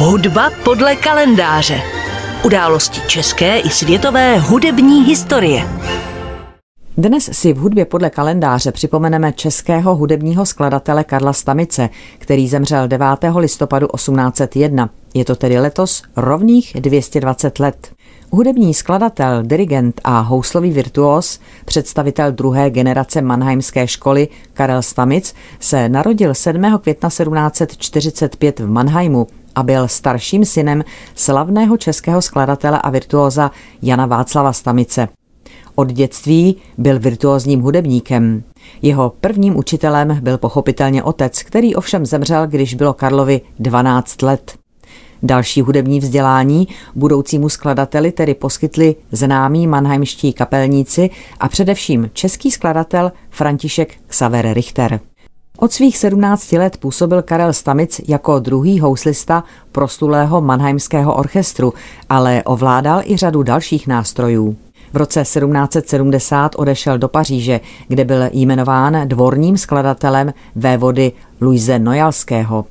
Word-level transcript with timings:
Hudba 0.00 0.50
podle 0.64 0.96
kalendáře. 0.96 1.80
Události 2.44 3.00
české 3.06 3.58
i 3.58 3.70
světové 3.70 4.38
hudební 4.38 5.04
historie. 5.04 5.68
Dnes 6.96 7.30
si 7.32 7.52
v 7.52 7.56
hudbě 7.56 7.84
podle 7.84 8.10
kalendáře 8.10 8.72
připomeneme 8.72 9.32
českého 9.32 9.96
hudebního 9.96 10.46
skladatele 10.46 11.04
Karla 11.04 11.32
Stamice, 11.32 11.88
který 12.18 12.48
zemřel 12.48 12.88
9. 12.88 13.06
listopadu 13.36 13.86
1801. 13.94 14.90
Je 15.14 15.24
to 15.24 15.36
tedy 15.36 15.58
letos 15.58 16.02
rovných 16.16 16.76
220 16.80 17.58
let. 17.58 17.92
Hudební 18.30 18.74
skladatel, 18.74 19.42
dirigent 19.42 20.00
a 20.04 20.20
houslový 20.20 20.70
virtuos, 20.70 21.40
představitel 21.64 22.32
druhé 22.32 22.70
generace 22.70 23.22
Mannheimské 23.22 23.86
školy 23.86 24.28
Karel 24.52 24.82
Stamic 24.82 25.34
se 25.60 25.88
narodil 25.88 26.34
7. 26.34 26.78
května 26.82 27.08
1745 27.08 28.60
v 28.60 28.70
Mannheimu 28.70 29.26
a 29.58 29.62
byl 29.62 29.88
starším 29.88 30.44
synem 30.44 30.84
slavného 31.14 31.76
českého 31.76 32.22
skladatele 32.22 32.80
a 32.82 32.90
virtuóza 32.90 33.50
Jana 33.82 34.06
Václava 34.06 34.52
Stamice. 34.52 35.08
Od 35.74 35.92
dětství 35.92 36.56
byl 36.78 36.98
virtuózním 36.98 37.60
hudebníkem. 37.60 38.42
Jeho 38.82 39.12
prvním 39.20 39.56
učitelem 39.56 40.18
byl 40.22 40.38
pochopitelně 40.38 41.02
otec, 41.02 41.42
který 41.42 41.74
ovšem 41.74 42.06
zemřel, 42.06 42.46
když 42.46 42.74
bylo 42.74 42.94
Karlovi 42.94 43.40
12 43.58 44.22
let. 44.22 44.58
Další 45.22 45.60
hudební 45.60 46.00
vzdělání 46.00 46.68
budoucímu 46.94 47.48
skladateli 47.48 48.12
tedy 48.12 48.34
poskytli 48.34 48.96
známí 49.12 49.66
manheimští 49.66 50.32
kapelníci 50.32 51.10
a 51.40 51.48
především 51.48 52.10
český 52.12 52.50
skladatel 52.50 53.12
František 53.30 53.94
Xaver 54.06 54.52
Richter. 54.52 55.00
Od 55.60 55.72
svých 55.72 55.98
17 55.98 56.52
let 56.52 56.76
působil 56.76 57.22
Karel 57.22 57.52
Stamic 57.52 58.00
jako 58.08 58.38
druhý 58.38 58.80
houslista 58.80 59.44
prostulého 59.72 60.40
Mannheimského 60.40 61.14
orchestru, 61.14 61.74
ale 62.08 62.42
ovládal 62.42 63.02
i 63.04 63.16
řadu 63.16 63.42
dalších 63.42 63.86
nástrojů. 63.86 64.56
V 64.92 64.96
roce 64.96 65.22
1770 65.22 66.52
odešel 66.56 66.98
do 66.98 67.08
Paříže, 67.08 67.60
kde 67.88 68.04
byl 68.04 68.22
jmenován 68.32 69.08
dvorním 69.08 69.56
skladatelem 69.56 70.34
vévody 70.56 71.12
Luise 71.40 71.78
Nojalského. 71.78 72.64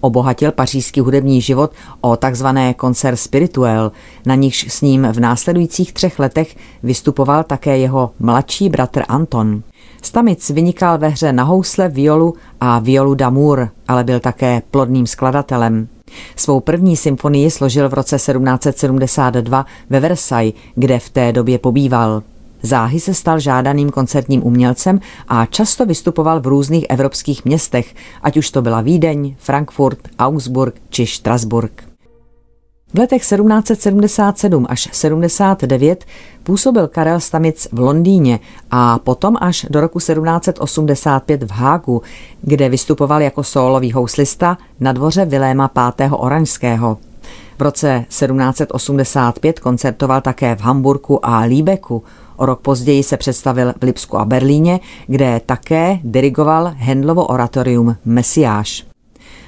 Obohatil 0.00 0.52
pařížský 0.52 1.00
hudební 1.00 1.40
život 1.40 1.72
o 2.00 2.16
takzvané 2.16 2.74
koncert 2.74 3.16
spirituel, 3.16 3.92
na 4.26 4.34
nichž 4.34 4.66
s 4.68 4.80
ním 4.80 5.08
v 5.12 5.20
následujících 5.20 5.92
třech 5.92 6.18
letech 6.18 6.56
vystupoval 6.82 7.44
také 7.44 7.78
jeho 7.78 8.10
mladší 8.20 8.68
bratr 8.68 9.02
Anton. 9.08 9.62
Stamic 10.02 10.50
vynikal 10.50 10.98
ve 10.98 11.08
hře 11.08 11.32
na 11.32 11.44
housle, 11.44 11.88
violu 11.88 12.34
a 12.60 12.78
violu 12.78 13.14
d'amour, 13.14 13.68
ale 13.88 14.04
byl 14.04 14.20
také 14.20 14.62
plodným 14.70 15.06
skladatelem. 15.06 15.88
Svou 16.36 16.60
první 16.60 16.96
symfonii 16.96 17.50
složil 17.50 17.88
v 17.88 17.94
roce 17.94 18.16
1772 18.16 19.66
ve 19.90 20.00
Versailles, 20.00 20.54
kde 20.74 20.98
v 20.98 21.10
té 21.10 21.32
době 21.32 21.58
pobýval. 21.58 22.22
Záhy 22.62 23.00
se 23.00 23.14
stal 23.14 23.40
žádaným 23.40 23.90
koncertním 23.90 24.46
umělcem 24.46 25.00
a 25.28 25.46
často 25.46 25.86
vystupoval 25.86 26.40
v 26.40 26.46
různých 26.46 26.86
evropských 26.88 27.44
městech, 27.44 27.94
ať 28.22 28.36
už 28.36 28.50
to 28.50 28.62
byla 28.62 28.80
Vídeň, 28.80 29.34
Frankfurt, 29.38 29.98
Augsburg 30.18 30.74
či 30.90 31.06
Strasburg. 31.06 31.95
V 32.96 32.98
letech 32.98 33.22
1777 33.22 34.66
až 34.68 34.88
79 34.92 36.04
působil 36.42 36.88
Karel 36.88 37.20
Stamic 37.20 37.68
v 37.72 37.78
Londýně 37.78 38.40
a 38.70 38.98
potom 38.98 39.36
až 39.40 39.66
do 39.70 39.80
roku 39.80 39.98
1785 39.98 41.42
v 41.42 41.50
Hágu, 41.50 42.02
kde 42.42 42.68
vystupoval 42.68 43.22
jako 43.22 43.42
sólový 43.42 43.92
houslista 43.92 44.58
na 44.80 44.92
dvoře 44.92 45.24
Viléma 45.24 45.70
V. 45.98 46.12
Oranžského. 46.12 46.98
V 47.58 47.62
roce 47.62 48.04
1785 48.08 49.60
koncertoval 49.60 50.20
také 50.20 50.56
v 50.56 50.60
Hamburku 50.60 51.26
a 51.26 51.40
Líbeku. 51.40 52.02
O 52.36 52.46
rok 52.46 52.60
později 52.60 53.02
se 53.02 53.16
představil 53.16 53.74
v 53.80 53.84
Lipsku 53.84 54.18
a 54.18 54.24
Berlíně, 54.24 54.80
kde 55.06 55.40
také 55.46 55.98
dirigoval 56.02 56.72
Hendlovo 56.76 57.26
oratorium 57.26 57.96
Mesiáš. 58.04 58.95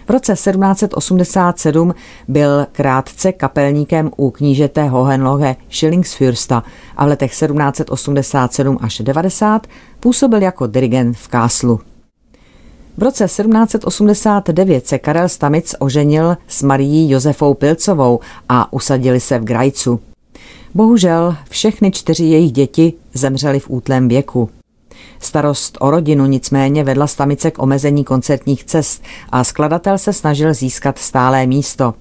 V 0.08 0.10
roce 0.10 0.32
1787 0.32 1.94
byl 2.28 2.66
krátce 2.72 3.32
kapelníkem 3.32 4.10
u 4.16 4.30
knížete 4.30 4.88
Hohenlohe 4.88 5.56
Schillingsfürsta 5.70 6.62
a 6.96 7.04
v 7.04 7.08
letech 7.08 7.30
1787 7.30 8.78
až 8.80 9.00
90 9.00 9.66
působil 10.00 10.42
jako 10.42 10.66
dirigent 10.66 11.16
v 11.16 11.28
Káslu. 11.28 11.80
V 12.96 13.02
roce 13.02 13.24
1789 13.24 14.86
se 14.86 14.98
Karel 14.98 15.28
Stamic 15.28 15.74
oženil 15.78 16.36
s 16.46 16.62
Marií 16.62 17.10
Josefou 17.10 17.54
Pilcovou 17.54 18.20
a 18.48 18.72
usadili 18.72 19.20
se 19.20 19.38
v 19.38 19.44
Grajcu. 19.44 20.00
Bohužel 20.74 21.36
všechny 21.50 21.90
čtyři 21.90 22.24
jejich 22.24 22.52
děti 22.52 22.92
zemřely 23.14 23.60
v 23.60 23.70
útlém 23.70 24.08
věku. 24.08 24.50
Starost 25.18 25.78
o 25.80 25.90
rodinu 25.90 26.26
nicméně 26.26 26.84
vedla 26.84 27.06
Stamice 27.06 27.50
k 27.50 27.62
omezení 27.62 28.04
koncertních 28.04 28.64
cest 28.64 29.02
a 29.32 29.44
skladatel 29.44 29.98
se 29.98 30.12
snažil 30.12 30.54
získat 30.54 30.98
stálé 30.98 31.46
místo. 31.46 31.94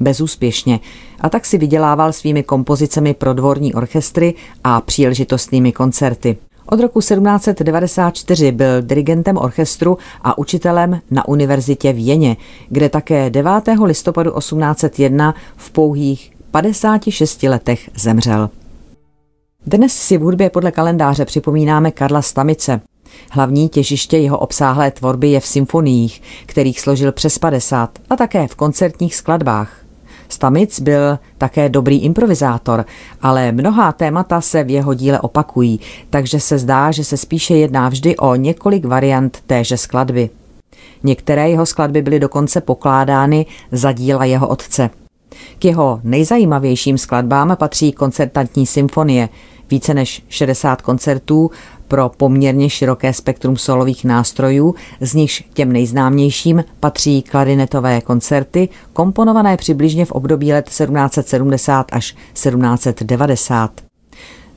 Bezúspěšně 0.00 0.80
a 1.20 1.28
tak 1.30 1.46
si 1.46 1.58
vydělával 1.58 2.12
svými 2.12 2.42
kompozicemi 2.42 3.14
pro 3.14 3.34
dvorní 3.34 3.74
orchestry 3.74 4.34
a 4.64 4.80
příležitostnými 4.80 5.72
koncerty. 5.72 6.36
Od 6.66 6.80
roku 6.80 7.00
1794 7.00 8.52
byl 8.52 8.82
dirigentem 8.82 9.36
orchestru 9.36 9.98
a 10.22 10.38
učitelem 10.38 11.00
na 11.10 11.28
univerzitě 11.28 11.92
v 11.92 12.06
Jeně, 12.06 12.36
kde 12.68 12.88
také 12.88 13.30
9. 13.30 13.52
listopadu 13.84 14.30
1801 14.30 15.34
v 15.56 15.70
pouhých 15.70 16.32
56 16.50 17.42
letech 17.42 17.90
zemřel. 17.94 18.50
Dnes 19.66 19.92
si 19.92 20.18
v 20.18 20.20
hudbě 20.20 20.50
podle 20.50 20.70
kalendáře 20.70 21.24
připomínáme 21.24 21.90
Karla 21.90 22.22
Stamice. 22.22 22.80
Hlavní 23.30 23.68
těžiště 23.68 24.18
jeho 24.18 24.38
obsáhlé 24.38 24.90
tvorby 24.90 25.28
je 25.28 25.40
v 25.40 25.46
symfoniích, 25.46 26.22
kterých 26.46 26.80
složil 26.80 27.12
přes 27.12 27.38
50 27.38 27.98
a 28.10 28.16
také 28.16 28.46
v 28.48 28.54
koncertních 28.54 29.14
skladbách. 29.14 29.76
Stamic 30.28 30.80
byl 30.80 31.18
také 31.38 31.68
dobrý 31.68 32.02
improvizátor, 32.02 32.84
ale 33.22 33.52
mnohá 33.52 33.92
témata 33.92 34.40
se 34.40 34.64
v 34.64 34.70
jeho 34.70 34.94
díle 34.94 35.20
opakují, 35.20 35.80
takže 36.10 36.40
se 36.40 36.58
zdá, 36.58 36.90
že 36.90 37.04
se 37.04 37.16
spíše 37.16 37.54
jedná 37.54 37.88
vždy 37.88 38.16
o 38.16 38.34
několik 38.34 38.84
variant 38.84 39.38
téže 39.46 39.76
skladby. 39.76 40.30
Některé 41.02 41.50
jeho 41.50 41.66
skladby 41.66 42.02
byly 42.02 42.20
dokonce 42.20 42.60
pokládány 42.60 43.46
za 43.72 43.92
díla 43.92 44.24
jeho 44.24 44.48
otce. 44.48 44.90
K 45.58 45.64
jeho 45.64 46.00
nejzajímavějším 46.04 46.98
skladbám 46.98 47.56
patří 47.58 47.92
koncertantní 47.92 48.66
symfonie, 48.66 49.28
více 49.70 49.94
než 49.94 50.22
60 50.28 50.82
koncertů 50.82 51.50
pro 51.88 52.08
poměrně 52.08 52.70
široké 52.70 53.12
spektrum 53.12 53.56
solových 53.56 54.04
nástrojů, 54.04 54.74
z 55.00 55.14
nichž 55.14 55.44
těm 55.52 55.72
nejznámějším 55.72 56.64
patří 56.80 57.22
klarinetové 57.22 58.00
koncerty, 58.00 58.68
komponované 58.92 59.56
přibližně 59.56 60.04
v 60.04 60.12
období 60.12 60.52
let 60.52 60.68
1770 60.68 61.86
až 61.92 62.12
1790. 62.12 63.70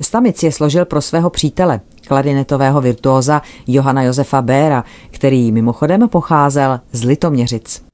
Stamic 0.02 0.44
je 0.44 0.52
složil 0.52 0.86
pro 0.86 1.02
svého 1.02 1.30
přítele, 1.30 1.80
klarinetového 2.08 2.82
virtuóza 2.82 3.42
Johana 3.68 4.04
Josefa 4.04 4.42
Béra, 4.42 4.84
který 5.12 5.52
mimochodem 5.52 6.10
pocházel 6.10 6.80
z 6.92 7.04
Litoměřic. 7.04 7.87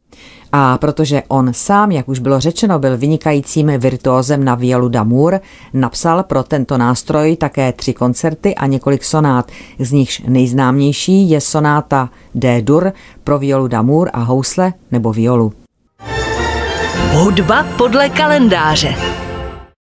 A 0.51 0.77
protože 0.77 1.23
on 1.27 1.53
sám, 1.53 1.91
jak 1.91 2.09
už 2.09 2.19
bylo 2.19 2.39
řečeno, 2.39 2.79
byl 2.79 2.97
vynikajícím 2.97 3.67
virtuózem 3.77 4.43
na 4.43 4.55
violu 4.55 4.89
d'amour, 4.89 5.39
napsal 5.73 6.23
pro 6.23 6.43
tento 6.43 6.77
nástroj 6.77 7.35
také 7.35 7.73
tři 7.73 7.93
koncerty 7.93 8.55
a 8.55 8.67
několik 8.67 9.03
sonát, 9.03 9.51
z 9.79 9.91
nichž 9.91 10.21
nejznámější 10.27 11.29
je 11.29 11.41
sonáta 11.41 12.09
D-dur 12.35 12.91
pro 13.23 13.39
violu 13.39 13.67
d'amour 13.67 14.09
a 14.13 14.19
housle 14.19 14.73
nebo 14.91 15.13
violu. 15.13 15.53
Hudba 17.13 17.65
podle 17.77 18.09
kalendáře. 18.09 19.22